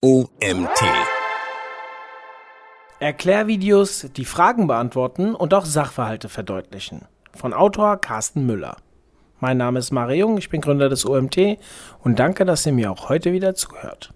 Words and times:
OMT. 0.00 0.84
Erklärvideos, 3.00 4.06
die 4.16 4.24
Fragen 4.24 4.68
beantworten 4.68 5.34
und 5.34 5.52
auch 5.54 5.64
Sachverhalte 5.64 6.28
verdeutlichen. 6.28 7.06
Von 7.34 7.52
Autor 7.52 8.00
Carsten 8.00 8.46
Müller. 8.46 8.76
Mein 9.40 9.56
Name 9.56 9.80
ist 9.80 9.90
Mare 9.90 10.14
Jung, 10.14 10.38
ich 10.38 10.50
bin 10.50 10.60
Gründer 10.60 10.88
des 10.88 11.04
OMT 11.04 11.58
und 12.04 12.20
danke, 12.20 12.44
dass 12.44 12.64
ihr 12.64 12.74
mir 12.74 12.92
auch 12.92 13.08
heute 13.08 13.32
wieder 13.32 13.56
zuhört. 13.56 14.14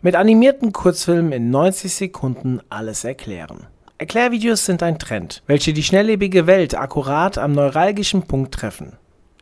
Mit 0.00 0.16
animierten 0.16 0.72
Kurzfilmen 0.72 1.32
in 1.32 1.50
90 1.50 1.94
Sekunden 1.94 2.62
alles 2.70 3.04
erklären. 3.04 3.66
Erklärvideos 3.98 4.64
sind 4.64 4.82
ein 4.82 4.98
Trend, 4.98 5.42
welche 5.46 5.74
die 5.74 5.82
schnelllebige 5.82 6.46
Welt 6.46 6.74
akkurat 6.74 7.36
am 7.36 7.52
neuralgischen 7.52 8.22
Punkt 8.22 8.54
treffen. 8.54 8.96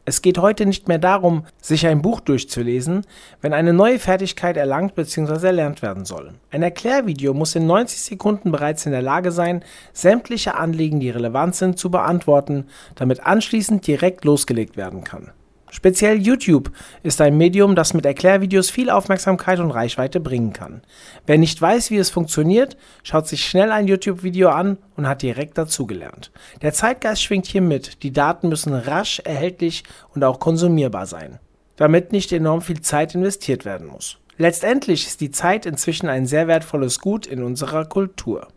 Es 0.07 0.23
geht 0.23 0.39
heute 0.39 0.65
nicht 0.65 0.89
mehr 0.89 0.99
darum, 0.99 1.45
sich 1.61 1.87
ein 1.87 2.03
Buch 2.03 2.21
durchzulesen, 2.21 3.07
wenn 3.43 3.53
eine 3.53 3.73
neue 3.73 3.99
Fertigkeit 3.99 4.57
erlangt 4.57 4.95
bzw. 4.95 5.47
erlernt 5.47 5.83
werden 5.83 6.05
soll. 6.05 6.33
Ein 6.51 6.63
Erklärvideo 6.63 7.35
muss 7.35 7.55
in 7.55 7.67
90 7.67 8.01
Sekunden 8.01 8.51
bereits 8.51 8.87
in 8.87 8.93
der 8.93 9.03
Lage 9.03 9.31
sein, 9.31 9.63
sämtliche 9.93 10.57
Anliegen, 10.57 11.01
die 11.01 11.11
relevant 11.11 11.55
sind, 11.55 11.79
zu 11.79 11.91
beantworten, 11.91 12.67
damit 12.95 13.27
anschließend 13.27 13.87
direkt 13.87 14.25
losgelegt 14.25 14.77
werden 14.77 15.05
kann. 15.05 15.33
Speziell 15.71 16.21
YouTube 16.21 16.73
ist 17.03 17.21
ein 17.21 17.37
Medium, 17.37 17.77
das 17.77 17.95
mit 17.95 18.05
Erklärvideos 18.05 18.71
viel 18.71 18.91
Aufmerksamkeit 18.91 19.61
und 19.61 19.71
Reichweite 19.71 20.21
bringen 20.21 20.53
kann. 20.53 20.83
Wer 21.27 21.39
nicht 21.39 21.61
weiß, 21.61 21.91
wie 21.91 21.99
es 21.99 22.11
funktioniert, 22.11 22.77
schaut 23.03 23.29
sich 23.29 23.45
schnell 23.45 23.71
ein 23.71 23.87
YouTube-Video 23.87 24.49
an 24.49 24.79
und 24.97 25.07
hat 25.07 25.23
direkt 25.23 25.57
dazugelernt. 25.59 26.33
Der 26.63 26.73
Zeitgeist 26.73 27.23
schwingt 27.23 27.47
hier 27.47 27.63
mit, 27.63 28.03
die 28.03 28.13
Daten 28.13 28.49
müssen 28.49 28.75
rasch 28.75 29.21
erhältlich 29.21 29.85
und 30.15 30.25
auch 30.25 30.41
konsumierbar 30.41 31.07
sein, 31.07 31.39
damit 31.77 32.13
nicht 32.13 32.33
enorm 32.33 32.63
viel 32.63 32.81
Zeit 32.81 33.15
investiert 33.15 33.65
werden 33.65 33.87
muss. 33.87 34.19
Letztendlich 34.39 35.07
ist 35.07 35.21
die 35.21 35.31
Zeit 35.31 35.67
inzwischen 35.67 36.09
ein 36.09 36.27
sehr 36.27 36.49
wertvolles 36.49 36.99
Gut 36.99 37.27
in 37.27 37.43
unserer 37.43 37.85
Kultur. 37.85 38.49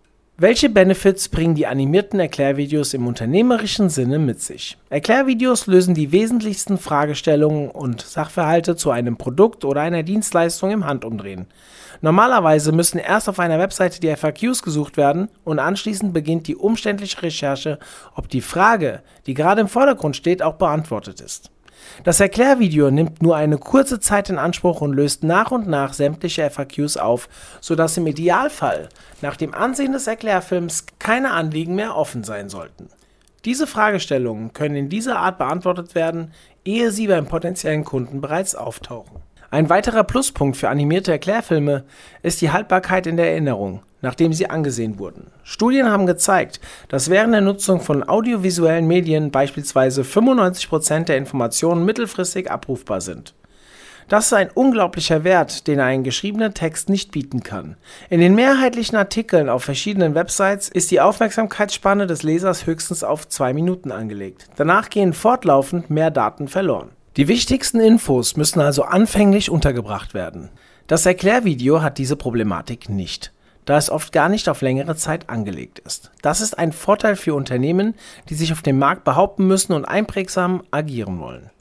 Welche 0.43 0.69
Benefits 0.69 1.29
bringen 1.29 1.55
die 1.55 1.67
animierten 1.67 2.19
Erklärvideos 2.19 2.93
im 2.93 3.07
unternehmerischen 3.07 3.87
Sinne 3.87 4.19
mit 4.19 4.41
sich? 4.41 4.77
Erklärvideos 4.89 5.67
lösen 5.67 5.93
die 5.93 6.11
wesentlichsten 6.11 6.77
Fragestellungen 6.77 7.71
und 7.71 8.01
Sachverhalte 8.01 8.75
zu 8.75 8.91
einem 8.91 9.15
Produkt 9.15 9.63
oder 9.63 9.79
einer 9.79 10.03
Dienstleistung 10.03 10.71
im 10.71 10.85
Handumdrehen. 10.85 11.45
Normalerweise 12.01 12.73
müssen 12.73 12.97
erst 12.97 13.29
auf 13.29 13.39
einer 13.39 13.57
Webseite 13.57 14.01
die 14.01 14.13
FAQs 14.13 14.63
gesucht 14.63 14.97
werden 14.97 15.29
und 15.45 15.59
anschließend 15.59 16.13
beginnt 16.13 16.47
die 16.47 16.57
umständliche 16.57 17.21
Recherche, 17.21 17.79
ob 18.13 18.27
die 18.27 18.41
Frage, 18.41 19.01
die 19.25 19.35
gerade 19.35 19.61
im 19.61 19.69
Vordergrund 19.69 20.17
steht, 20.17 20.43
auch 20.43 20.55
beantwortet 20.55 21.21
ist. 21.21 21.52
Das 22.03 22.19
Erklärvideo 22.19 22.91
nimmt 22.91 23.21
nur 23.21 23.35
eine 23.35 23.57
kurze 23.57 23.99
Zeit 23.99 24.29
in 24.29 24.37
Anspruch 24.37 24.81
und 24.81 24.93
löst 24.93 25.23
nach 25.23 25.51
und 25.51 25.67
nach 25.67 25.93
sämtliche 25.93 26.49
FAQs 26.49 26.97
auf, 26.97 27.29
sodass 27.61 27.97
im 27.97 28.07
Idealfall 28.07 28.89
nach 29.21 29.37
dem 29.37 29.53
Ansehen 29.53 29.93
des 29.93 30.07
Erklärfilms 30.07 30.85
keine 30.99 31.31
Anliegen 31.31 31.75
mehr 31.75 31.95
offen 31.95 32.23
sein 32.23 32.49
sollten. 32.49 32.89
Diese 33.45 33.67
Fragestellungen 33.67 34.53
können 34.53 34.75
in 34.75 34.89
dieser 34.89 35.19
Art 35.19 35.37
beantwortet 35.37 35.95
werden, 35.95 36.31
ehe 36.63 36.91
sie 36.91 37.07
beim 37.07 37.27
potenziellen 37.27 37.83
Kunden 37.83 38.21
bereits 38.21 38.55
auftauchen. 38.55 39.21
Ein 39.53 39.69
weiterer 39.69 40.03
Pluspunkt 40.03 40.57
für 40.57 40.69
animierte 40.69 41.11
Erklärfilme 41.11 41.83
ist 42.23 42.41
die 42.41 42.49
Haltbarkeit 42.49 43.05
in 43.05 43.17
der 43.17 43.29
Erinnerung, 43.29 43.83
nachdem 44.01 44.33
sie 44.33 44.49
angesehen 44.49 44.97
wurden. 44.97 45.27
Studien 45.43 45.91
haben 45.91 46.07
gezeigt, 46.07 46.59
dass 46.87 47.11
während 47.11 47.35
der 47.35 47.41
Nutzung 47.41 47.79
von 47.79 48.01
audiovisuellen 48.01 48.87
Medien 48.87 49.29
beispielsweise 49.29 50.01
95% 50.01 51.03
der 51.03 51.17
Informationen 51.17 51.85
mittelfristig 51.85 52.49
abrufbar 52.49 52.99
sind. 52.99 53.35
Das 54.09 54.25
ist 54.25 54.33
ein 54.33 54.49
unglaublicher 54.49 55.23
Wert, 55.23 55.67
den 55.67 55.79
ein 55.79 56.03
geschriebener 56.03 56.55
Text 56.55 56.89
nicht 56.89 57.11
bieten 57.11 57.43
kann. 57.43 57.77
In 58.09 58.21
den 58.21 58.33
mehrheitlichen 58.33 58.97
Artikeln 58.97 59.49
auf 59.49 59.63
verschiedenen 59.63 60.15
Websites 60.15 60.67
ist 60.67 60.89
die 60.89 60.99
Aufmerksamkeitsspanne 60.99 62.07
des 62.07 62.23
Lesers 62.23 62.65
höchstens 62.65 63.03
auf 63.03 63.27
zwei 63.27 63.53
Minuten 63.53 63.91
angelegt. 63.91 64.47
Danach 64.55 64.89
gehen 64.89 65.13
fortlaufend 65.13 65.91
mehr 65.91 66.09
Daten 66.09 66.47
verloren. 66.47 66.89
Die 67.15 67.27
wichtigsten 67.27 67.79
Infos 67.79 68.37
müssen 68.37 68.59
also 68.59 68.83
anfänglich 68.83 69.51
untergebracht 69.51 70.15
werden. 70.15 70.49
Das 70.87 71.05
Erklärvideo 71.05 71.83
hat 71.83 71.99
diese 71.99 72.15
Problematik 72.15 72.89
nicht, 72.89 73.31
da 73.65 73.77
es 73.77 73.91
oft 73.91 74.11
gar 74.11 74.29
nicht 74.29 74.49
auf 74.49 74.61
längere 74.61 74.95
Zeit 74.95 75.29
angelegt 75.29 75.77
ist. 75.77 76.11
Das 76.23 76.41
ist 76.41 76.57
ein 76.57 76.71
Vorteil 76.71 77.15
für 77.15 77.35
Unternehmen, 77.35 77.93
die 78.29 78.33
sich 78.33 78.51
auf 78.51 78.63
dem 78.63 78.79
Markt 78.79 79.03
behaupten 79.03 79.45
müssen 79.45 79.73
und 79.73 79.85
einprägsam 79.85 80.63
agieren 80.71 81.19
wollen. 81.19 81.51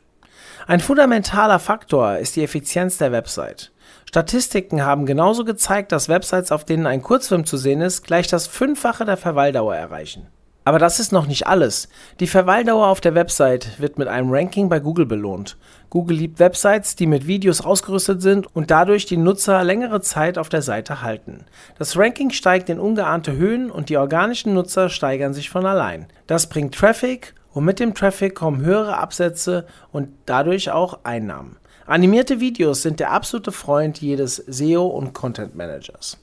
Ein 0.67 0.81
fundamentaler 0.81 1.59
Faktor 1.59 2.17
ist 2.17 2.37
die 2.37 2.45
Effizienz 2.45 2.97
der 2.97 3.13
Website. 3.13 3.73
Statistiken 4.07 4.87
haben 4.87 5.05
genauso 5.05 5.45
gezeigt, 5.45 5.93
dass 5.93 6.09
Websites, 6.09 6.51
auf 6.51 6.65
denen 6.65 6.87
ein 6.87 7.03
Kurzfilm 7.03 7.45
zu 7.45 7.59
sehen 7.59 7.83
ist, 7.83 8.05
gleich 8.05 8.27
das 8.27 8.47
Fünffache 8.47 9.05
der 9.05 9.19
Verweildauer 9.19 9.77
erreichen. 9.77 10.29
Aber 10.65 10.79
das 10.79 11.01
ist 11.01 11.13
noch 11.13 11.27
nicht 11.27 11.47
alles. 11.47 11.89
Die 12.21 12.27
Verweildauer 12.27 12.87
auf 12.87 13.01
der 13.01 13.15
Website 13.15 13.81
wird 13.81 13.99
mit 13.99 14.07
einem 14.07 14.31
Ranking 14.31 14.69
bei 14.69 14.79
Google 14.79 15.07
belohnt. 15.07 15.57
Google 15.91 16.17
liebt 16.17 16.39
Websites, 16.39 16.95
die 16.95 17.07
mit 17.07 17.27
Videos 17.27 17.61
ausgerüstet 17.61 18.23
sind 18.23 18.47
und 18.55 18.71
dadurch 18.71 19.05
die 19.05 19.17
Nutzer 19.17 19.65
längere 19.65 20.01
Zeit 20.01 20.39
auf 20.39 20.49
der 20.49 20.63
Seite 20.63 21.03
halten. 21.03 21.45
Das 21.79 21.99
Ranking 21.99 22.31
steigt 22.31 22.71
in 22.71 22.79
ungeahnte 22.79 23.33
Höhen 23.33 23.71
und 23.71 23.89
die 23.89 23.97
organischen 23.97 24.55
Nutzer 24.55 24.89
steigern 24.89 25.35
sich 25.35 25.51
von 25.51 25.67
allein. 25.67 26.07
Das 26.29 26.49
bringt 26.49 26.75
Traffic 26.75 27.35
und 27.53 27.65
mit 27.65 27.81
dem 27.81 27.95
Traffic 27.95 28.35
kommen 28.35 28.65
höhere 28.65 28.99
Absätze 28.99 29.67
und 29.91 30.09
dadurch 30.27 30.71
auch 30.71 31.01
Einnahmen. 31.03 31.57
Animierte 31.87 32.41
Videos 32.41 32.83
sind 32.83 33.01
der 33.01 33.11
absolute 33.11 33.53
Freund 33.53 34.01
jedes 34.01 34.37
SEO 34.37 34.87
und 34.87 35.13
Content 35.13 35.57
Managers. 35.57 36.19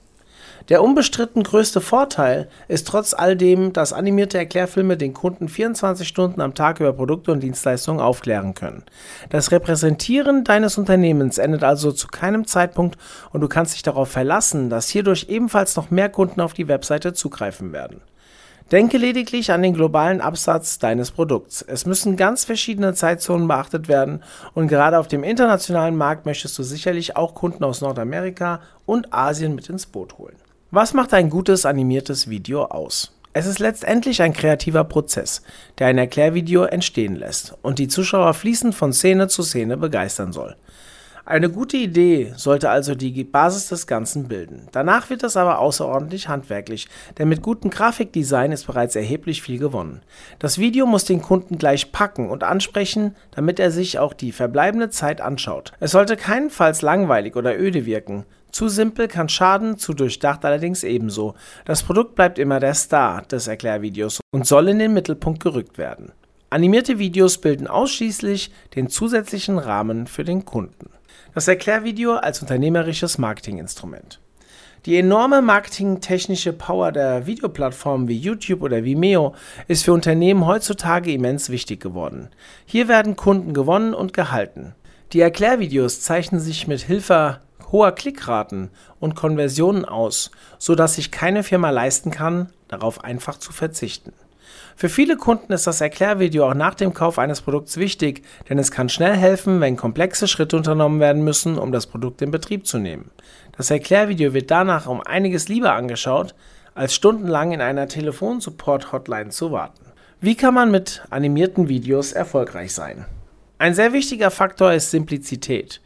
Der 0.68 0.84
unbestritten 0.84 1.44
größte 1.44 1.80
Vorteil 1.80 2.50
ist 2.68 2.88
trotz 2.88 3.14
all 3.14 3.38
dem, 3.38 3.72
dass 3.72 3.94
animierte 3.94 4.38
Erklärfilme 4.38 4.98
den 4.98 5.14
Kunden 5.14 5.48
24 5.48 6.08
Stunden 6.08 6.42
am 6.42 6.54
Tag 6.54 6.80
über 6.80 6.94
Produkte 6.94 7.32
und 7.32 7.40
Dienstleistungen 7.40 8.02
aufklären 8.02 8.54
können. 8.54 8.84
Das 9.30 9.52
Repräsentieren 9.52 10.44
deines 10.44 10.78
Unternehmens 10.78 11.38
endet 11.38 11.64
also 11.64 11.92
zu 11.92 12.08
keinem 12.08 12.46
Zeitpunkt 12.46 12.98
und 13.32 13.42
du 13.42 13.48
kannst 13.48 13.76
dich 13.76 13.84
darauf 13.84 14.10
verlassen, 14.10 14.70
dass 14.70 14.90
hierdurch 14.90 15.28
ebenfalls 15.30 15.76
noch 15.76 15.92
mehr 15.92 16.10
Kunden 16.10 16.42
auf 16.42 16.54
die 16.54 16.68
Webseite 16.68 17.14
zugreifen 17.14 17.72
werden. 17.72 18.02
Denke 18.72 19.00
lediglich 19.00 19.52
an 19.52 19.64
den 19.64 19.74
globalen 19.74 20.22
Absatz 20.22 20.78
deines 20.78 21.10
Produkts. 21.10 21.64
Es 21.64 21.88
müssen 21.88 22.18
ganz 22.18 22.46
verschiedene 22.46 22.94
Zeitzonen 22.94 23.48
beachtet 23.48 23.88
werden 23.88 24.22
und 24.54 24.68
gerade 24.68 25.00
auf 25.00 25.08
dem 25.08 25.24
internationalen 25.24 25.96
Markt 25.96 26.28
möchtest 26.28 26.56
du 26.60 26.62
sicherlich 26.62 27.16
auch 27.16 27.34
Kunden 27.34 27.64
aus 27.64 27.82
Nordamerika 27.82 28.62
und 28.86 29.12
Asien 29.12 29.56
mit 29.56 29.70
ins 29.70 29.88
Boot 29.88 30.20
holen. 30.20 30.36
Was 30.72 30.94
macht 30.94 31.16
ein 31.16 31.32
gutes 31.32 31.66
animiertes 31.66 32.30
Video 32.30 32.66
aus? 32.66 33.18
Es 33.34 33.48
ist 33.48 33.58
letztendlich 33.58 34.22
ein 34.22 34.34
kreativer 34.34 34.84
Prozess, 34.84 35.42
der 35.80 35.88
ein 35.88 35.98
Erklärvideo 35.98 36.66
entstehen 36.66 37.16
lässt 37.16 37.56
und 37.64 37.80
die 37.80 37.88
Zuschauer 37.88 38.36
fließend 38.36 38.76
von 38.76 38.94
Szene 38.94 39.28
zu 39.30 39.42
Szene 39.42 39.78
begeistern 39.78 40.32
soll. 40.32 40.56
Eine 41.26 41.50
gute 41.50 41.78
Idee 41.78 42.34
sollte 42.36 42.70
also 42.70 42.94
die 42.94 43.24
Basis 43.24 43.70
des 43.70 43.88
Ganzen 43.88 44.28
bilden. 44.28 44.68
Danach 44.72 45.10
wird 45.10 45.24
es 45.24 45.38
aber 45.38 45.58
außerordentlich 45.58 46.28
handwerklich, 46.28 46.88
denn 47.18 47.30
mit 47.30 47.42
gutem 47.42 47.72
Grafikdesign 47.72 48.52
ist 48.52 48.68
bereits 48.68 48.96
erheblich 48.96 49.42
viel 49.42 49.58
gewonnen. 49.58 50.04
Das 50.38 50.60
Video 50.60 50.86
muss 50.86 51.04
den 51.04 51.24
Kunden 51.24 51.58
gleich 51.58 51.92
packen 51.92 52.30
und 52.30 52.44
ansprechen, 52.44 53.16
damit 53.32 53.60
er 53.60 53.72
sich 53.72 53.98
auch 53.98 54.14
die 54.14 54.32
verbleibende 54.32 54.92
Zeit 54.92 55.20
anschaut. 55.20 55.72
Es 55.80 55.92
sollte 55.92 56.16
keinenfalls 56.16 56.84
langweilig 56.84 57.36
oder 57.36 57.60
öde 57.60 57.88
wirken, 57.88 58.26
zu 58.52 58.68
simpel 58.68 59.08
kann 59.08 59.30
schaden, 59.30 59.78
zu 59.78 59.94
durchdacht 59.94 60.46
allerdings 60.46 60.84
ebenso. 60.84 61.36
Das 61.66 61.84
Produkt 61.84 62.16
bleibt 62.16 62.40
immer 62.40 62.60
der 62.60 62.74
Star 62.74 63.22
des 63.24 63.48
Erklärvideos 63.48 64.20
und 64.32 64.48
soll 64.48 64.70
in 64.70 64.80
den 64.80 64.94
Mittelpunkt 64.94 65.42
gerückt 65.42 65.78
werden. 65.78 66.12
Animierte 66.50 66.98
Videos 66.98 67.38
bilden 67.38 67.68
ausschließlich 67.68 68.52
den 68.76 68.90
zusätzlichen 68.90 69.60
Rahmen 69.60 70.08
für 70.08 70.24
den 70.24 70.46
Kunden. 70.46 70.90
Das 71.36 71.48
Erklärvideo 71.48 72.16
als 72.16 72.42
unternehmerisches 72.42 73.20
Marketinginstrument. 73.20 74.20
Die 74.86 74.98
enorme 74.98 75.42
marketingtechnische 75.42 76.54
Power 76.54 76.92
der 76.92 77.28
Videoplattformen 77.28 78.08
wie 78.08 78.18
YouTube 78.18 78.62
oder 78.62 78.84
Vimeo 78.84 79.36
ist 79.68 79.84
für 79.84 79.94
Unternehmen 79.94 80.48
heutzutage 80.48 81.12
immens 81.12 81.50
wichtig 81.50 81.82
geworden. 81.82 82.30
Hier 82.66 82.88
werden 82.88 83.16
Kunden 83.16 83.54
gewonnen 83.54 83.94
und 83.94 84.14
gehalten. 84.14 84.74
Die 85.12 85.20
Erklärvideos 85.20 86.02
zeichnen 86.02 86.40
sich 86.40 86.68
mit 86.68 86.82
Hilfe 86.82 87.42
hoher 87.72 87.92
Klickraten 87.92 88.70
und 89.00 89.16
Konversionen 89.16 89.86
aus, 89.86 90.32
so 90.58 90.76
dass 90.76 90.96
sich 90.96 91.12
keine 91.12 91.44
Firma 91.44 91.70
leisten 91.70 92.12
kann, 92.12 92.50
darauf 92.68 93.04
einfach 93.04 93.38
zu 93.38 93.52
verzichten. 93.52 94.14
Für 94.76 94.90
viele 94.90 95.18
Kunden 95.18 95.52
ist 95.52 95.68
das 95.68 95.82
Erklärvideo 95.82 96.50
auch 96.50 96.54
nach 96.54 96.74
dem 96.74 96.94
Kauf 96.94 97.20
eines 97.20 97.42
Produkts 97.42 97.78
wichtig, 97.78 98.24
denn 98.48 98.58
es 98.58 98.72
kann 98.72 98.88
schnell 98.88 99.16
helfen, 99.16 99.60
wenn 99.60 99.76
komplexe 99.76 100.28
Schritte 100.28 100.56
unternommen 100.56 101.02
werden 101.02 101.24
müssen, 101.24 101.58
um 101.58 101.72
das 101.72 101.88
Produkt 101.88 102.22
in 102.22 102.32
Betrieb 102.32 102.66
zu 102.66 102.80
nehmen. 102.80 103.12
Das 103.58 103.70
Erklärvideo 103.72 104.34
wird 104.34 104.52
danach 104.52 104.88
um 104.88 105.02
einiges 105.02 105.50
lieber 105.50 105.74
angeschaut, 105.74 106.34
als 106.76 106.96
stundenlang 106.96 107.52
in 107.52 107.60
einer 107.60 107.90
Telefonsupport-Hotline 107.90 109.32
zu 109.32 109.52
warten. 109.52 109.86
Wie 110.22 110.36
kann 110.36 110.54
man 110.54 110.72
mit 110.72 111.04
animierten 111.10 111.68
Videos 111.68 112.14
erfolgreich 112.14 112.74
sein? 112.74 113.06
Ein 113.58 113.74
sehr 113.74 113.92
wichtiger 113.92 114.32
Faktor 114.32 114.72
ist 114.72 114.92
Simplizität. 114.92 115.82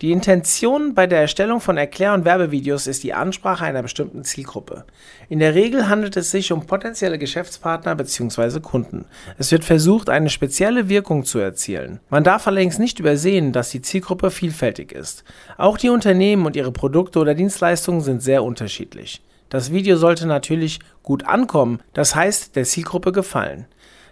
Die 0.00 0.12
Intention 0.12 0.94
bei 0.94 1.06
der 1.06 1.20
Erstellung 1.20 1.60
von 1.60 1.76
Erklär- 1.76 2.14
und 2.14 2.24
Werbevideos 2.24 2.86
ist 2.86 3.02
die 3.02 3.12
Ansprache 3.12 3.66
einer 3.66 3.82
bestimmten 3.82 4.24
Zielgruppe. 4.24 4.86
In 5.28 5.40
der 5.40 5.54
Regel 5.54 5.90
handelt 5.90 6.16
es 6.16 6.30
sich 6.30 6.52
um 6.52 6.66
potenzielle 6.66 7.18
Geschäftspartner 7.18 7.94
bzw. 7.96 8.60
Kunden. 8.60 9.04
Es 9.36 9.52
wird 9.52 9.62
versucht, 9.62 10.08
eine 10.08 10.30
spezielle 10.30 10.88
Wirkung 10.88 11.26
zu 11.26 11.38
erzielen. 11.38 12.00
Man 12.08 12.24
darf 12.24 12.46
allerdings 12.46 12.78
nicht 12.78 12.98
übersehen, 12.98 13.52
dass 13.52 13.68
die 13.68 13.82
Zielgruppe 13.82 14.30
vielfältig 14.30 14.92
ist. 14.92 15.22
Auch 15.58 15.76
die 15.76 15.90
Unternehmen 15.90 16.46
und 16.46 16.56
ihre 16.56 16.72
Produkte 16.72 17.18
oder 17.18 17.34
Dienstleistungen 17.34 18.00
sind 18.00 18.22
sehr 18.22 18.42
unterschiedlich. 18.42 19.20
Das 19.50 19.70
Video 19.70 19.96
sollte 19.96 20.26
natürlich 20.26 20.78
gut 21.02 21.26
ankommen, 21.26 21.80
das 21.92 22.14
heißt 22.14 22.56
der 22.56 22.64
Zielgruppe 22.64 23.12
gefallen. 23.12 23.66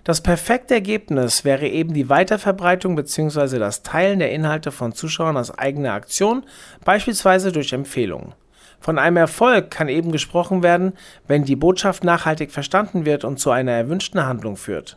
Das 0.09 0.23
perfekte 0.23 0.73
Ergebnis 0.73 1.45
wäre 1.45 1.69
eben 1.69 1.93
die 1.93 2.09
Weiterverbreitung 2.09 2.97
bzw. 2.97 3.59
das 3.59 3.83
Teilen 3.83 4.21
der 4.21 4.33
Inhalte 4.33 4.73
von 4.73 4.93
Zuschauern 4.93 5.37
als 5.37 5.51
eigene 5.51 5.93
Aktion, 5.93 6.47
beispielsweise 6.83 7.53
durch 7.53 7.75
Empfehlungen. 7.75 8.33
Von 8.81 8.99
einem 8.99 9.19
Erfolg 9.19 9.71
kann 9.71 9.91
eben 9.91 10.11
gesprochen 10.11 10.63
werden, 10.63 10.95
wenn 11.27 11.45
die 11.45 11.57
Botschaft 11.57 12.05
nachhaltig 12.05 12.53
verstanden 12.53 13.05
wird 13.05 13.25
und 13.25 13.39
zu 13.39 13.51
einer 13.51 13.73
erwünschten 13.73 14.25
Handlung 14.25 14.57
führt. 14.57 14.97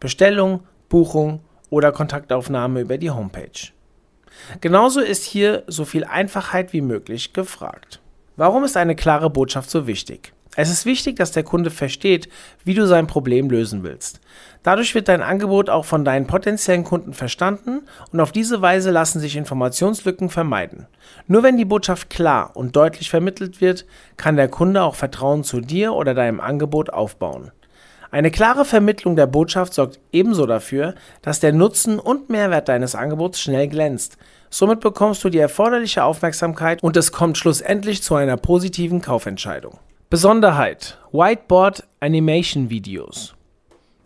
Bestellung, 0.00 0.64
Buchung 0.88 1.38
oder 1.70 1.92
Kontaktaufnahme 1.92 2.80
über 2.80 2.98
die 2.98 3.12
Homepage. 3.12 3.70
Genauso 4.60 4.98
ist 4.98 5.22
hier 5.22 5.62
so 5.68 5.84
viel 5.84 6.02
Einfachheit 6.02 6.72
wie 6.72 6.80
möglich 6.80 7.32
gefragt. 7.32 8.00
Warum 8.34 8.64
ist 8.64 8.76
eine 8.76 8.96
klare 8.96 9.30
Botschaft 9.30 9.70
so 9.70 9.86
wichtig? 9.86 10.32
Es 10.60 10.70
ist 10.70 10.86
wichtig, 10.86 11.14
dass 11.14 11.30
der 11.30 11.44
Kunde 11.44 11.70
versteht, 11.70 12.28
wie 12.64 12.74
du 12.74 12.84
sein 12.84 13.06
Problem 13.06 13.48
lösen 13.48 13.84
willst. 13.84 14.18
Dadurch 14.64 14.92
wird 14.92 15.06
dein 15.06 15.22
Angebot 15.22 15.70
auch 15.70 15.84
von 15.84 16.04
deinen 16.04 16.26
potenziellen 16.26 16.82
Kunden 16.82 17.12
verstanden 17.12 17.82
und 18.10 18.18
auf 18.18 18.32
diese 18.32 18.60
Weise 18.60 18.90
lassen 18.90 19.20
sich 19.20 19.36
Informationslücken 19.36 20.30
vermeiden. 20.30 20.88
Nur 21.28 21.44
wenn 21.44 21.58
die 21.58 21.64
Botschaft 21.64 22.10
klar 22.10 22.56
und 22.56 22.74
deutlich 22.74 23.08
vermittelt 23.08 23.60
wird, 23.60 23.86
kann 24.16 24.34
der 24.34 24.48
Kunde 24.48 24.82
auch 24.82 24.96
Vertrauen 24.96 25.44
zu 25.44 25.60
dir 25.60 25.92
oder 25.92 26.12
deinem 26.12 26.40
Angebot 26.40 26.90
aufbauen. 26.90 27.52
Eine 28.10 28.32
klare 28.32 28.64
Vermittlung 28.64 29.14
der 29.14 29.28
Botschaft 29.28 29.74
sorgt 29.74 30.00
ebenso 30.10 30.44
dafür, 30.44 30.96
dass 31.22 31.38
der 31.38 31.52
Nutzen 31.52 32.00
und 32.00 32.30
Mehrwert 32.30 32.68
deines 32.68 32.96
Angebots 32.96 33.40
schnell 33.40 33.68
glänzt. 33.68 34.18
Somit 34.50 34.80
bekommst 34.80 35.22
du 35.22 35.28
die 35.28 35.38
erforderliche 35.38 36.02
Aufmerksamkeit 36.02 36.82
und 36.82 36.96
es 36.96 37.12
kommt 37.12 37.38
schlussendlich 37.38 38.02
zu 38.02 38.16
einer 38.16 38.36
positiven 38.36 39.00
Kaufentscheidung. 39.00 39.78
Besonderheit: 40.10 40.96
Whiteboard 41.12 41.86
Animation 42.00 42.70
Videos. 42.70 43.34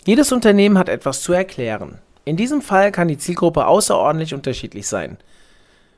Jedes 0.04 0.32
Unternehmen 0.32 0.76
hat 0.76 0.88
etwas 0.88 1.22
zu 1.22 1.32
erklären. 1.32 1.98
In 2.24 2.36
diesem 2.36 2.60
Fall 2.60 2.90
kann 2.90 3.06
die 3.06 3.18
Zielgruppe 3.18 3.68
außerordentlich 3.68 4.34
unterschiedlich 4.34 4.88
sein. 4.88 5.18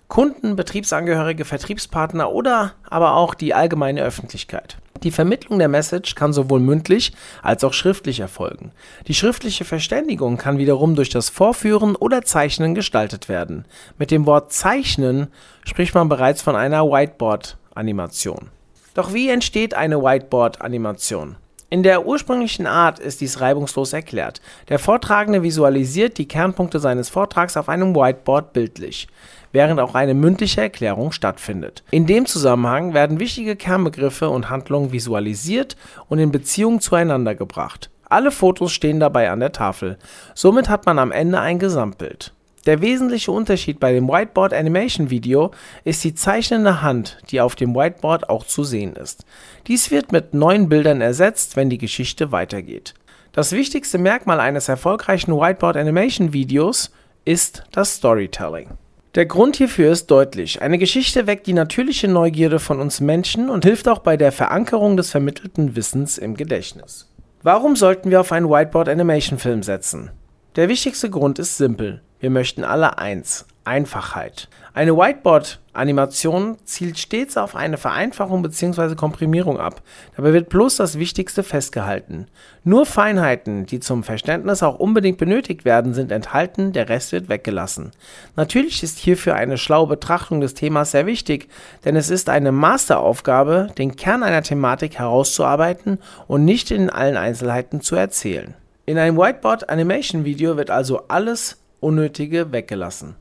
Kunden, 0.09 0.57
Betriebsangehörige, 0.57 1.47
Vertriebspartner 1.47 2.31
oder 2.31 2.75
aber 2.83 3.17
auch 3.17 3.33
die 3.33 3.55
allgemeine 3.55 4.03
Öffentlichkeit. 4.03 4.77
Die 5.03 5.11
Vermittlung 5.11 5.59
der 5.59 5.69
Message 5.69 6.15
kann 6.15 6.35
sowohl 6.35 6.61
mündlich 6.61 7.15
als 7.41 7.65
auch 7.65 7.73
schriftlich 7.73 8.21
erfolgen. 8.21 8.73
Die 9.07 9.15
schriftliche 9.15 9.65
Verständigung 9.65 10.37
kann 10.37 10.59
wiederum 10.59 10.97
durch 10.97 11.09
das 11.09 11.31
Vorführen 11.31 11.97
oder 11.97 12.21
Zeichnen 12.21 12.75
gestaltet 12.75 13.31
werden. 13.31 13.65
Mit 13.99 14.11
dem 14.11 14.27
Wort 14.27 14.53
Zeichnen 14.53 15.29
spricht 15.65 15.95
man 15.95 16.11
bereits 16.11 16.43
von 16.43 16.57
einer 16.57 16.85
Whiteboard-Animation. 16.85 18.51
Doch 18.95 19.13
wie 19.13 19.29
entsteht 19.29 19.75
eine 19.75 20.03
Whiteboard-Animation? 20.03 21.37
In 21.69 21.83
der 21.83 22.07
ursprünglichen 22.07 22.69
Art 22.69 23.01
ist 23.01 23.21
dies 23.21 23.41
reibungslos 23.41 23.93
erklärt. 23.93 24.41
Der 24.69 24.79
Vortragende 24.79 25.43
visualisiert 25.43 26.19
die 26.19 26.29
Kernpunkte 26.29 26.79
seines 26.79 27.09
Vortrags 27.09 27.57
auf 27.57 27.69
einem 27.69 27.97
Whiteboard 27.97 28.53
bildlich, 28.53 29.09
während 29.51 29.81
auch 29.81 29.97
eine 29.97 30.15
mündliche 30.15 30.61
Erklärung 30.61 31.11
stattfindet. 31.11 31.83
In 31.91 32.07
dem 32.07 32.27
Zusammenhang 32.27 32.95
werden 32.95 33.19
wichtige 33.19 33.57
Kernbegriffe 33.57 34.29
und 34.29 34.51
Handlungen 34.51 34.93
visualisiert 34.93 35.77
und 36.09 36.21
in 36.21 36.31
Beziehung 36.31 36.81
zueinander 36.81 37.35
gebracht. 37.35 37.91
Alle 38.09 38.31
Fotos 38.31 38.71
stehen 38.71 39.01
dabei 39.01 39.31
an 39.31 39.41
der 39.41 39.51
Tafel. 39.51 39.99
Somit 40.35 40.69
hat 40.69 40.87
man 40.87 41.01
am 41.01 41.11
Ende 41.11 41.41
ein 41.41 41.59
Gesamtbild. 41.59 42.34
Der 42.67 42.81
wesentliche 42.81 43.31
Unterschied 43.31 43.79
bei 43.79 43.93
dem 43.93 44.09
Whiteboard 44.09 44.55
Animation 44.55 45.11
Video 45.11 45.51
ist 45.85 46.03
die 46.03 46.15
zeichnende 46.15 46.81
Hand, 46.81 47.19
die 47.31 47.41
auf 47.41 47.57
dem 47.57 47.75
Whiteboard 47.75 48.31
auch 48.31 48.45
zu 48.45 48.65
sehen 48.65 48.97
ist. 48.97 49.27
Dies 49.67 49.91
wird 49.91 50.13
mit 50.13 50.33
neuen 50.33 50.71
Bildern 50.71 51.03
ersetzt, 51.03 51.57
wenn 51.57 51.69
die 51.69 51.79
Geschichte 51.79 52.33
weitergeht. 52.33 52.95
Das 53.33 53.53
wichtigste 53.53 53.99
Merkmal 53.99 54.41
eines 54.41 54.69
erfolgreichen 54.69 55.33
Whiteboard 55.33 55.77
Animation 55.77 56.33
Videos 56.33 56.91
ist 57.27 57.65
das 57.73 57.97
Storytelling. 57.97 58.71
Der 59.15 59.27
Grund 59.27 59.57
hierfür 59.57 59.93
ist 59.93 60.11
deutlich. 60.11 60.63
Eine 60.63 60.79
Geschichte 60.79 61.27
weckt 61.27 61.47
die 61.47 61.53
natürliche 61.53 62.09
Neugierde 62.09 62.59
von 62.59 62.81
uns 62.81 63.01
Menschen 63.01 63.51
und 63.51 63.65
hilft 63.65 63.89
auch 63.89 64.01
bei 64.01 64.17
der 64.17 64.33
Verankerung 64.33 64.97
des 64.97 65.11
vermittelten 65.11 65.77
Wissens 65.77 66.17
im 66.17 66.37
Gedächtnis. 66.37 67.11
Warum 67.43 67.77
sollten 67.77 68.11
wir 68.11 68.21
auf 68.21 68.33
einen 68.33 68.49
Whiteboard 68.49 68.89
Animation 68.89 69.39
Film 69.39 69.63
setzen? 69.63 70.11
Der 70.57 70.69
wichtigste 70.69 71.11
Grund 71.11 71.39
ist 71.39 71.57
simpel. 71.59 72.01
Wir 72.25 72.31
möchten 72.31 72.65
alle 72.65 72.97
eins, 72.97 73.45
Einfachheit. 73.65 74.49
Eine 74.73 74.97
Whiteboard-Animation 74.97 76.57
zielt 76.65 76.99
stets 76.99 77.37
auf 77.37 77.55
eine 77.55 77.77
Vereinfachung 77.77 78.41
bzw. 78.41 78.95
Komprimierung 78.95 79.61
ab. 79.61 79.83
Dabei 80.17 80.33
wird 80.33 80.49
bloß 80.49 80.77
das 80.77 80.99
Wichtigste 80.99 81.43
festgehalten. 81.43 82.29
Nur 82.63 82.87
Feinheiten, 82.87 83.67
die 83.67 83.79
zum 83.79 84.05
Verständnis 84.05 84.63
auch 84.63 84.79
unbedingt 84.79 85.19
benötigt 85.19 85.67
werden, 85.67 85.93
sind 85.93 86.11
enthalten, 86.11 86.73
der 86.73 86.89
Rest 86.89 87.13
wird 87.13 87.29
weggelassen. 87.29 87.91
Natürlich 88.37 88.83
ist 88.83 88.97
hierfür 89.01 89.35
eine 89.35 89.59
schlaue 89.59 89.89
Betrachtung 89.89 90.41
des 90.41 90.55
Themas 90.55 90.93
sehr 90.93 91.05
wichtig, 91.05 91.51
denn 91.85 91.95
es 91.95 92.09
ist 92.09 92.31
eine 92.31 92.53
Masteraufgabe, 92.53 93.69
den 93.77 93.97
Kern 93.97 94.23
einer 94.23 94.43
Thematik 94.43 94.99
herauszuarbeiten 94.99 95.99
und 96.27 96.47
nicht 96.47 96.71
in 96.71 96.89
allen 96.89 97.19
Einzelheiten 97.19 97.83
zu 97.83 97.97
erzählen. 97.97 98.55
In 98.87 98.97
einem 98.97 99.19
Whiteboard 99.19 99.69
Animation 99.69 100.25
Video 100.25 100.57
wird 100.57 100.71
also 100.71 101.03
alles 101.09 101.59
Unnötige 101.85 102.51
weggelassen. 102.51 103.15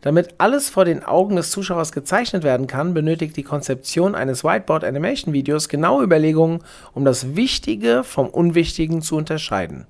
Damit 0.00 0.34
alles 0.38 0.68
vor 0.68 0.84
den 0.84 1.02
Augen 1.02 1.36
des 1.36 1.50
Zuschauers 1.50 1.90
gezeichnet 1.90 2.44
werden 2.44 2.66
kann, 2.66 2.94
benötigt 2.94 3.36
die 3.36 3.42
Konzeption 3.42 4.14
eines 4.14 4.44
Whiteboard 4.44 4.84
Animation 4.84 5.32
Videos 5.32 5.68
genaue 5.68 6.04
Überlegungen, 6.04 6.60
um 6.92 7.04
das 7.04 7.36
Wichtige 7.36 8.04
vom 8.04 8.28
Unwichtigen 8.28 9.02
zu 9.02 9.16
unterscheiden. 9.16 9.86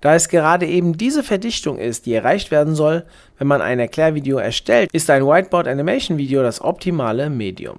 Da 0.00 0.14
es 0.14 0.28
gerade 0.28 0.66
eben 0.66 0.98
diese 0.98 1.22
Verdichtung 1.22 1.78
ist, 1.78 2.04
die 2.04 2.14
erreicht 2.14 2.50
werden 2.50 2.74
soll, 2.74 3.06
wenn 3.38 3.46
man 3.46 3.62
ein 3.62 3.78
Erklärvideo 3.78 4.38
erstellt, 4.38 4.90
ist 4.92 5.08
ein 5.08 5.24
Whiteboard 5.24 5.66
Animation 5.66 6.18
Video 6.18 6.42
das 6.42 6.60
optimale 6.60 7.30
Medium. 7.30 7.78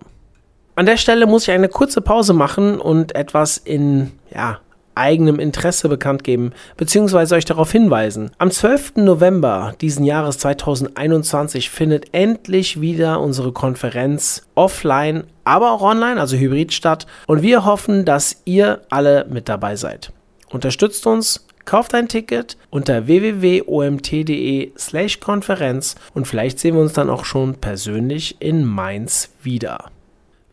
An 0.76 0.86
der 0.86 0.98
Stelle 0.98 1.26
muss 1.26 1.44
ich 1.44 1.52
eine 1.52 1.70
kurze 1.70 2.02
Pause 2.02 2.34
machen 2.34 2.80
und 2.80 3.16
etwas 3.16 3.58
in 3.58 4.12
ja, 4.34 4.60
eigenem 4.96 5.40
Interesse 5.40 5.90
bekannt 5.90 6.24
geben 6.24 6.52
bzw. 6.78 7.36
euch 7.36 7.46
darauf 7.46 7.72
hinweisen. 7.72 8.32
Am 8.38 8.52
12. 8.52 8.96
November 8.98 9.74
diesen 9.82 10.06
Jahres 10.06 10.38
2021 10.40 11.70
findet 11.70 12.14
endlich 12.14 12.82
wieder 12.82 13.22
unsere 13.22 13.52
Konferenz 13.52 14.48
offline, 14.56 15.26
aber 15.44 15.72
auch 15.72 15.82
online, 15.82 16.20
also 16.20 16.38
hybrid 16.38 16.74
statt 16.74 17.06
und 17.28 17.42
wir 17.42 17.66
hoffen, 17.66 18.06
dass 18.06 18.42
ihr 18.46 18.82
alle 18.90 19.26
mit 19.30 19.50
dabei 19.50 19.76
seid. 19.76 20.12
Unterstützt 20.50 21.06
uns, 21.08 21.46
kauft 21.66 21.94
ein 21.96 22.08
Ticket 22.08 22.58
unter 22.70 23.08
www.omt.de 23.08 24.72
slash 24.78 25.20
Konferenz 25.20 25.96
und 26.14 26.28
vielleicht 26.28 26.60
sehen 26.60 26.76
wir 26.76 26.82
uns 26.82 26.94
dann 26.94 27.10
auch 27.10 27.26
schon 27.26 27.56
persönlich 27.56 28.38
in 28.40 28.64
Mainz 28.64 29.32
wieder. 29.42 29.92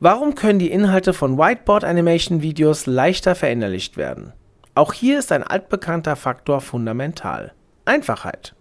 Warum 0.05 0.35
können 0.35 0.59
die 0.59 0.73
Inhalte 0.73 1.13
von 1.13 1.39
Whiteboard 1.39 1.85
Animation 1.85 2.43
Videos 2.43 2.87
leichter 2.87 3.37
verinnerlicht 3.37 3.97
werden? 3.97 4.33
Auch 4.75 4.95
hier 4.95 5.17
ist 5.17 5.31
ein 5.31 5.45
altbekannter 5.45 6.17
Faktor 6.17 6.61
fundamental. 6.61 7.53
Einfachheit. 7.85 8.57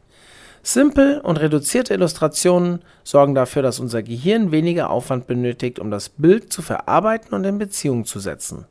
Simpel 0.62 1.20
und 1.20 1.38
reduzierte 1.38 1.96
Illustrationen 1.96 2.84
sorgen 3.04 3.34
dafür, 3.34 3.64
dass 3.64 3.80
unser 3.80 4.04
Gehirn 4.04 4.52
weniger 4.52 4.92
Aufwand 4.92 5.26
benötigt, 5.26 5.80
um 5.80 5.90
das 5.90 6.10
Bild 6.10 6.54
zu 6.54 6.62
verarbeiten 6.62 7.34
und 7.34 7.44
in 7.44 7.58
Beziehung 7.58 8.06
zu 8.06 8.20
setzen. 8.20 8.68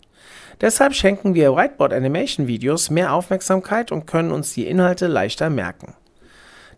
Deshalb 0.60 0.94
schenken 0.94 1.34
wir 1.34 1.56
Whiteboard 1.56 1.92
Animation 1.92 2.46
Videos 2.46 2.88
mehr 2.88 3.14
Aufmerksamkeit 3.14 3.90
und 3.90 4.06
können 4.06 4.30
uns 4.30 4.54
die 4.54 4.68
Inhalte 4.68 5.08
leichter 5.08 5.50
merken. 5.50 5.94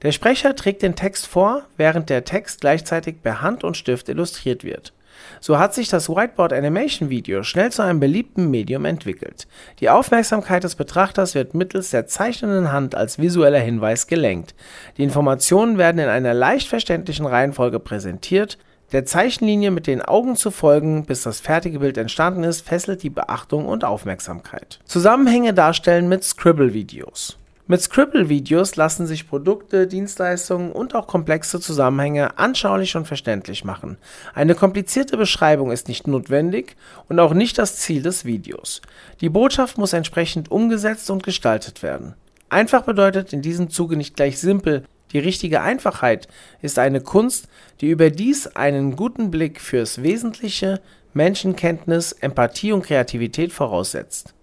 Der 0.01 0.13
Sprecher 0.13 0.57
trägt 0.57 0.81
den 0.81 0.97
Text 0.97 1.27
vor, 1.27 1.65
während 1.77 2.09
der 2.09 2.25
Text 2.25 2.63
gleichzeitig 2.63 3.23
per 3.23 3.43
Hand 3.43 3.63
und 3.63 3.77
Stift 3.77 4.09
illustriert 4.09 4.65
wird. 4.65 4.95
So 5.41 5.59
hat 5.59 5.75
sich 5.75 5.89
das 5.89 6.09
Whiteboard 6.09 6.53
Animation 6.53 7.11
Video 7.11 7.43
schnell 7.43 7.73
zu 7.73 7.83
einem 7.83 8.01
beliebten 8.01 8.51
Medium 8.51 8.85
entwickelt. 8.85 9.47
Die 9.81 9.91
Aufmerksamkeit 9.91 10.65
des 10.65 10.77
Betrachters 10.77 11.35
wird 11.35 11.55
mittels 11.55 11.91
der 11.91 12.07
zeichnenden 12.07 12.73
Hand 12.73 12.95
als 12.95 13.19
visueller 13.19 13.61
Hinweis 13.61 14.07
gelenkt. 14.07 14.55
Die 14.97 15.03
Informationen 15.03 15.79
werden 15.79 15.99
in 15.99 16.09
einer 16.09 16.35
leicht 16.35 16.69
verständlichen 16.69 17.27
Reihenfolge 17.27 17.81
präsentiert. 17.81 18.59
Der 18.93 19.07
Zeichenlinie 19.07 19.71
mit 19.71 19.87
den 19.87 20.03
Augen 20.03 20.37
zu 20.37 20.51
folgen, 20.51 21.07
bis 21.07 21.23
das 21.23 21.41
fertige 21.41 21.79
Bild 21.79 21.97
entstanden 21.97 22.45
ist, 22.45 22.61
fesselt 22.61 23.03
die 23.03 23.11
Beachtung 23.11 23.67
und 23.67 23.85
Aufmerksamkeit. 23.85 24.81
Zusammenhänge 24.85 25.55
darstellen 25.55 26.09
mit 26.09 26.25
Scribble-Videos. 26.25 27.39
Mit 27.73 27.81
Scribble-Videos 27.81 28.77
lassen 28.77 29.07
sich 29.07 29.27
Produkte, 29.27 29.87
Dienstleistungen 29.87 30.73
und 30.73 30.95
auch 30.95 31.07
komplexe 31.07 31.59
Zusammenhänge 31.59 32.39
anschaulich 32.39 32.97
und 32.97 33.07
verständlich 33.07 33.65
machen. 33.65 33.97
Eine 34.35 34.55
komplizierte 34.55 35.17
Beschreibung 35.17 35.73
ist 35.73 35.89
nicht 35.89 36.07
notwendig 36.07 36.77
und 37.09 37.19
auch 37.19 37.33
nicht 37.33 37.57
das 37.57 37.79
Ziel 37.79 38.03
des 38.03 38.27
Videos. 38.27 38.83
Die 39.23 39.31
Botschaft 39.31 39.79
muss 39.79 39.95
entsprechend 39.95 40.51
umgesetzt 40.51 41.11
und 41.11 41.23
gestaltet 41.23 41.83
werden. 41.83 42.13
Einfach 42.51 42.83
bedeutet 42.83 43.33
in 43.33 43.41
diesem 43.41 43.71
Zuge 43.71 43.97
nicht 43.97 44.17
gleich 44.17 44.39
simpel. 44.39 44.85
Die 45.13 45.19
richtige 45.19 45.63
Einfachheit 45.63 46.29
ist 46.61 46.79
eine 46.79 47.01
Kunst, 47.01 47.49
die 47.81 47.89
überdies 47.89 48.49
einen 48.49 48.97
guten 48.97 49.31
Blick 49.31 49.63
fürs 49.63 50.03
Wesentliche, 50.03 50.83
Menschenkenntnis, 51.15 52.13
Empathie 52.13 52.73
und 52.73 52.85
Kreativität 52.85 53.51
voraussetzt. 53.51 54.35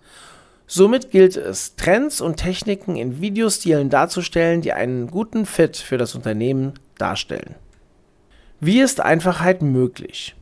Somit 0.72 1.10
gilt 1.10 1.36
es, 1.36 1.76
Trends 1.78 2.22
und 2.22 2.38
Techniken 2.38 2.96
in 2.96 3.22
Videostilen 3.22 3.90
darzustellen, 3.90 4.62
die 4.62 4.72
einen 4.72 5.08
guten 5.08 5.48
Fit 5.48 5.78
für 5.78 5.98
das 5.98 6.14
Unternehmen 6.14 6.74
darstellen. 7.00 7.56
Wie 8.60 8.80
ist 8.80 9.02
Einfachheit 9.02 9.64
möglich? 9.64 10.36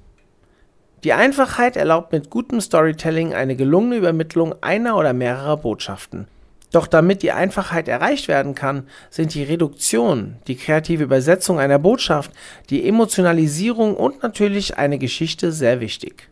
Die 1.05 1.13
Einfachheit 1.13 1.77
erlaubt 1.77 2.11
mit 2.11 2.29
gutem 2.29 2.59
Storytelling 2.59 3.33
eine 3.33 3.55
gelungene 3.55 3.95
Übermittlung 3.95 4.53
einer 4.59 4.97
oder 4.97 5.13
mehrerer 5.13 5.55
Botschaften. 5.55 6.27
Doch 6.73 6.87
damit 6.87 7.23
die 7.23 7.31
Einfachheit 7.31 7.87
erreicht 7.87 8.27
werden 8.27 8.53
kann, 8.53 8.85
sind 9.09 9.33
die 9.33 9.43
Reduktion, 9.43 10.35
die 10.47 10.57
kreative 10.57 11.03
Übersetzung 11.03 11.57
einer 11.57 11.79
Botschaft, 11.79 12.31
die 12.69 12.85
Emotionalisierung 12.85 13.95
und 13.95 14.23
natürlich 14.23 14.77
eine 14.77 14.97
Geschichte 14.97 15.53
sehr 15.53 15.79
wichtig. 15.79 16.29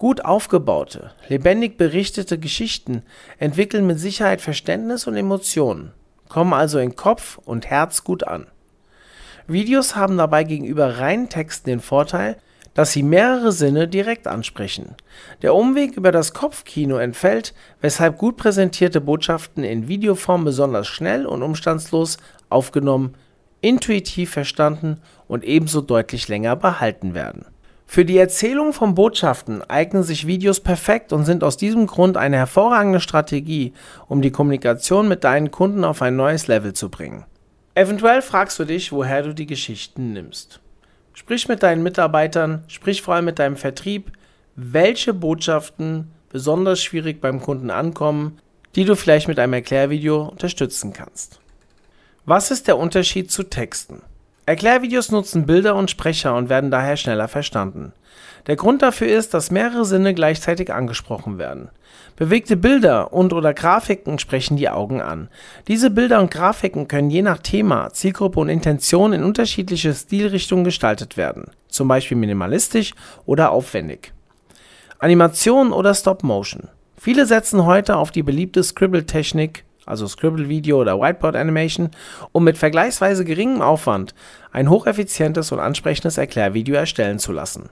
Gut 0.00 0.24
aufgebaute, 0.24 1.10
lebendig 1.28 1.76
berichtete 1.76 2.38
Geschichten 2.38 3.02
entwickeln 3.38 3.86
mit 3.86 4.00
Sicherheit 4.00 4.40
Verständnis 4.40 5.06
und 5.06 5.14
Emotionen, 5.14 5.92
kommen 6.30 6.54
also 6.54 6.78
in 6.78 6.96
Kopf 6.96 7.36
und 7.44 7.66
Herz 7.66 8.02
gut 8.02 8.24
an. 8.24 8.46
Videos 9.46 9.96
haben 9.96 10.16
dabei 10.16 10.44
gegenüber 10.44 10.96
reinen 10.96 11.28
Texten 11.28 11.68
den 11.68 11.80
Vorteil, 11.80 12.38
dass 12.72 12.92
sie 12.92 13.02
mehrere 13.02 13.52
Sinne 13.52 13.88
direkt 13.88 14.26
ansprechen. 14.26 14.94
Der 15.42 15.54
Umweg 15.54 15.98
über 15.98 16.12
das 16.12 16.32
Kopfkino 16.32 16.96
entfällt, 16.96 17.52
weshalb 17.82 18.16
gut 18.16 18.38
präsentierte 18.38 19.02
Botschaften 19.02 19.64
in 19.64 19.86
Videoform 19.86 20.46
besonders 20.46 20.88
schnell 20.88 21.26
und 21.26 21.42
umstandslos 21.42 22.16
aufgenommen, 22.48 23.16
intuitiv 23.60 24.30
verstanden 24.30 25.02
und 25.28 25.44
ebenso 25.44 25.82
deutlich 25.82 26.26
länger 26.28 26.56
behalten 26.56 27.12
werden. 27.12 27.44
Für 27.92 28.04
die 28.04 28.18
Erzählung 28.18 28.72
von 28.72 28.94
Botschaften 28.94 29.68
eignen 29.68 30.04
sich 30.04 30.24
Videos 30.24 30.60
perfekt 30.60 31.12
und 31.12 31.24
sind 31.24 31.42
aus 31.42 31.56
diesem 31.56 31.88
Grund 31.88 32.16
eine 32.16 32.36
hervorragende 32.36 33.00
Strategie, 33.00 33.72
um 34.06 34.22
die 34.22 34.30
Kommunikation 34.30 35.08
mit 35.08 35.24
deinen 35.24 35.50
Kunden 35.50 35.82
auf 35.82 36.00
ein 36.00 36.14
neues 36.14 36.46
Level 36.46 36.72
zu 36.72 36.88
bringen. 36.88 37.24
Eventuell 37.74 38.22
fragst 38.22 38.60
du 38.60 38.64
dich, 38.64 38.92
woher 38.92 39.24
du 39.24 39.34
die 39.34 39.46
Geschichten 39.46 40.12
nimmst. 40.12 40.60
Sprich 41.14 41.48
mit 41.48 41.64
deinen 41.64 41.82
Mitarbeitern, 41.82 42.62
sprich 42.68 43.02
vor 43.02 43.16
allem 43.16 43.24
mit 43.24 43.40
deinem 43.40 43.56
Vertrieb, 43.56 44.12
welche 44.54 45.12
Botschaften 45.12 46.12
besonders 46.28 46.80
schwierig 46.80 47.20
beim 47.20 47.40
Kunden 47.40 47.70
ankommen, 47.70 48.38
die 48.76 48.84
du 48.84 48.94
vielleicht 48.94 49.26
mit 49.26 49.40
einem 49.40 49.54
Erklärvideo 49.54 50.28
unterstützen 50.28 50.92
kannst. 50.92 51.40
Was 52.24 52.52
ist 52.52 52.68
der 52.68 52.78
Unterschied 52.78 53.32
zu 53.32 53.42
Texten? 53.42 54.00
Erklärvideos 54.50 55.12
nutzen 55.12 55.46
Bilder 55.46 55.76
und 55.76 55.92
Sprecher 55.92 56.34
und 56.34 56.48
werden 56.48 56.72
daher 56.72 56.96
schneller 56.96 57.28
verstanden. 57.28 57.92
Der 58.48 58.56
Grund 58.56 58.82
dafür 58.82 59.06
ist, 59.06 59.32
dass 59.32 59.52
mehrere 59.52 59.84
Sinne 59.84 60.12
gleichzeitig 60.12 60.72
angesprochen 60.72 61.38
werden. 61.38 61.68
Bewegte 62.16 62.56
Bilder 62.56 63.12
und/oder 63.12 63.54
Grafiken 63.54 64.18
sprechen 64.18 64.56
die 64.56 64.68
Augen 64.68 65.00
an. 65.00 65.28
Diese 65.68 65.88
Bilder 65.88 66.18
und 66.18 66.32
Grafiken 66.32 66.88
können 66.88 67.10
je 67.10 67.22
nach 67.22 67.38
Thema, 67.38 67.92
Zielgruppe 67.92 68.40
und 68.40 68.48
Intention 68.48 69.12
in 69.12 69.22
unterschiedliche 69.22 69.94
Stilrichtungen 69.94 70.64
gestaltet 70.64 71.16
werden, 71.16 71.52
zum 71.68 71.86
Beispiel 71.86 72.16
minimalistisch 72.16 72.94
oder 73.26 73.52
aufwendig. 73.52 74.12
Animation 74.98 75.70
oder 75.72 75.94
Stop 75.94 76.24
Motion. 76.24 76.66
Viele 76.96 77.24
setzen 77.24 77.66
heute 77.66 77.96
auf 77.96 78.10
die 78.10 78.24
beliebte 78.24 78.64
Scribble-Technik 78.64 79.62
also 79.86 80.06
Scribble 80.06 80.48
Video 80.48 80.80
oder 80.80 81.00
Whiteboard 81.00 81.36
Animation, 81.36 81.90
um 82.32 82.44
mit 82.44 82.58
vergleichsweise 82.58 83.24
geringem 83.24 83.62
Aufwand 83.62 84.14
ein 84.52 84.70
hocheffizientes 84.70 85.52
und 85.52 85.60
ansprechendes 85.60 86.18
Erklärvideo 86.18 86.74
erstellen 86.74 87.18
zu 87.18 87.32
lassen. 87.32 87.70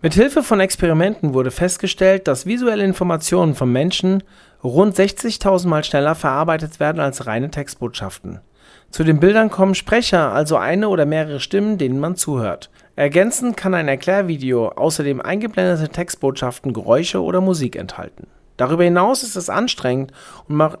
Mit 0.00 0.14
Hilfe 0.14 0.44
von 0.44 0.60
Experimenten 0.60 1.34
wurde 1.34 1.50
festgestellt, 1.50 2.28
dass 2.28 2.46
visuelle 2.46 2.84
Informationen 2.84 3.56
vom 3.56 3.72
Menschen 3.72 4.22
rund 4.62 4.96
60.000 4.96 5.66
Mal 5.66 5.82
schneller 5.82 6.14
verarbeitet 6.14 6.78
werden 6.78 7.00
als 7.00 7.26
reine 7.26 7.50
Textbotschaften. 7.50 8.40
Zu 8.90 9.04
den 9.04 9.20
Bildern 9.20 9.50
kommen 9.50 9.74
Sprecher, 9.74 10.32
also 10.32 10.56
eine 10.56 10.88
oder 10.88 11.04
mehrere 11.04 11.40
Stimmen, 11.40 11.78
denen 11.78 11.98
man 11.98 12.16
zuhört. 12.16 12.70
Ergänzend 12.96 13.56
kann 13.56 13.74
ein 13.74 13.88
Erklärvideo 13.88 14.68
außerdem 14.68 15.20
eingeblendete 15.20 15.90
Textbotschaften, 15.90 16.72
Geräusche 16.72 17.22
oder 17.22 17.40
Musik 17.40 17.76
enthalten. 17.76 18.28
Darüber 18.56 18.84
hinaus 18.84 19.22
ist 19.22 19.36
es 19.36 19.50
anstrengend 19.50 20.12
und 20.48 20.56
macht 20.56 20.78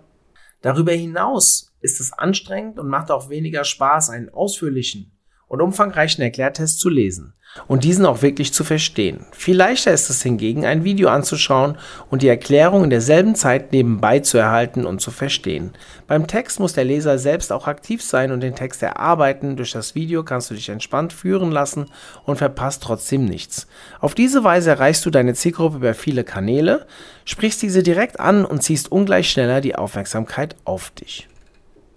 Darüber 0.60 0.92
hinaus 0.92 1.72
ist 1.80 2.00
es 2.00 2.12
anstrengend 2.12 2.78
und 2.78 2.88
macht 2.88 3.10
auch 3.10 3.28
weniger 3.28 3.64
Spaß, 3.64 4.10
einen 4.10 4.28
ausführlichen 4.30 5.17
und 5.48 5.60
umfangreichen 5.60 6.22
Erklärtest 6.22 6.78
zu 6.78 6.88
lesen 6.88 7.34
und 7.66 7.84
diesen 7.84 8.06
auch 8.06 8.22
wirklich 8.22 8.52
zu 8.52 8.62
verstehen. 8.62 9.26
Viel 9.32 9.56
leichter 9.56 9.92
ist 9.92 10.10
es 10.10 10.22
hingegen, 10.22 10.66
ein 10.66 10.84
Video 10.84 11.08
anzuschauen 11.08 11.76
und 12.10 12.22
die 12.22 12.28
Erklärung 12.28 12.84
in 12.84 12.90
derselben 12.90 13.34
Zeit 13.34 13.72
nebenbei 13.72 14.20
zu 14.20 14.38
erhalten 14.38 14.84
und 14.84 15.00
zu 15.00 15.10
verstehen. 15.10 15.72
Beim 16.06 16.26
Text 16.26 16.60
muss 16.60 16.74
der 16.74 16.84
Leser 16.84 17.18
selbst 17.18 17.52
auch 17.52 17.66
aktiv 17.66 18.02
sein 18.02 18.32
und 18.32 18.40
den 18.40 18.54
Text 18.54 18.82
erarbeiten. 18.82 19.56
Durch 19.56 19.72
das 19.72 19.94
Video 19.94 20.22
kannst 20.22 20.50
du 20.50 20.54
dich 20.54 20.68
entspannt 20.68 21.12
führen 21.12 21.50
lassen 21.50 21.86
und 22.24 22.36
verpasst 22.36 22.82
trotzdem 22.82 23.24
nichts. 23.24 23.66
Auf 24.00 24.14
diese 24.14 24.44
Weise 24.44 24.70
erreichst 24.70 25.04
du 25.06 25.10
deine 25.10 25.34
Zielgruppe 25.34 25.78
über 25.78 25.94
viele 25.94 26.24
Kanäle, 26.24 26.86
sprichst 27.24 27.62
diese 27.62 27.82
direkt 27.82 28.20
an 28.20 28.44
und 28.44 28.62
ziehst 28.62 28.92
ungleich 28.92 29.30
schneller 29.30 29.60
die 29.60 29.74
Aufmerksamkeit 29.74 30.54
auf 30.64 30.90
dich. 30.90 31.28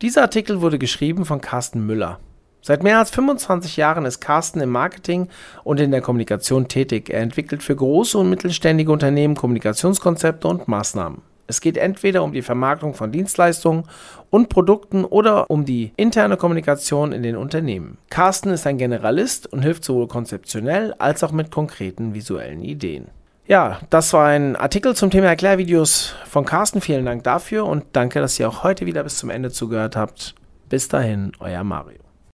Dieser 0.02 0.24
Artikel 0.24 0.62
wurde 0.62 0.80
geschrieben 0.80 1.26
von 1.26 1.42
Carsten 1.42 1.86
Müller. 1.86 2.20
Seit 2.64 2.84
mehr 2.84 3.00
als 3.00 3.10
25 3.10 3.76
Jahren 3.78 4.06
ist 4.06 4.20
Carsten 4.20 4.62
im 4.62 4.70
Marketing 4.70 5.30
und 5.64 5.80
in 5.80 5.90
der 5.90 6.02
Kommunikation 6.02 6.68
tätig. 6.68 7.10
Er 7.10 7.22
entwickelt 7.22 7.64
für 7.64 7.76
große 7.76 8.18
und 8.18 8.30
mittelständige 8.30 8.92
Unternehmen 8.92 9.36
Kommunikationskonzepte 9.36 10.48
und 10.48 10.68
Maßnahmen. 10.68 11.22
Es 11.48 11.60
geht 11.60 11.76
entweder 11.76 12.24
um 12.24 12.32
die 12.32 12.44
Vermarktung 12.44 12.94
von 12.94 13.12
Dienstleistungen 13.12 13.84
und 14.30 14.48
Produkten 14.48 15.04
oder 15.04 15.50
um 15.50 15.66
die 15.66 15.92
interne 15.98 16.38
Kommunikation 16.38 17.12
in 17.12 17.24
den 17.24 17.36
Unternehmen. 17.36 17.98
Carsten 18.10 18.52
ist 18.52 18.66
ein 18.68 18.78
Generalist 18.78 19.52
und 19.52 19.62
hilft 19.62 19.84
sowohl 19.84 20.08
konzeptionell 20.08 20.94
als 21.00 21.24
auch 21.24 21.32
mit 21.32 21.52
konkreten 21.52 22.14
visuellen 22.14 22.64
Ideen. 22.64 23.08
Ja, 23.48 23.80
das 23.90 24.14
war 24.14 24.28
ein 24.28 24.56
Artikel 24.56 24.96
zum 24.96 25.10
Thema 25.10 25.28
Erklärvideos 25.28 26.16
von 26.30 26.46
Carsten. 26.46 26.80
Vielen 26.80 27.06
Dank 27.06 27.24
dafür 27.24 27.66
und 27.66 27.84
danke, 27.92 28.22
dass 28.22 28.40
ihr 28.40 28.48
auch 28.48 28.64
heute 28.64 28.86
wieder 28.86 29.04
bis 29.04 29.18
zum 29.18 29.30
Ende 29.30 29.52
zugehört 29.52 29.98
habt. 29.98 30.36
Bis 30.70 30.88
dahin, 30.88 31.34
euer 31.40 31.66
Mario. 31.66 32.11